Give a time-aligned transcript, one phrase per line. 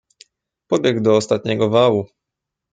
[0.67, 2.07] "Pobiegł do ostatniego wału."